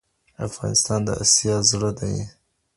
افغانستان 0.47 0.99
د 1.05 1.09
آسیا 1.23 1.55
زړه 1.69 1.89
دئ. 1.99 2.17